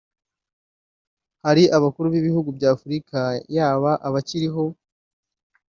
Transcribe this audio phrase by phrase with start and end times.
[1.45, 3.19] Hari Abakuru b’Ibihugu bya Afurika
[3.55, 4.63] yaba abakiriho